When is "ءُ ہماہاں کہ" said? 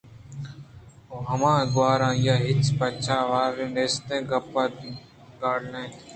1.15-1.71